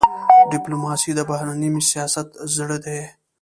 [0.53, 2.99] ډيپلوماسي د بهرني سیاست زړه دی.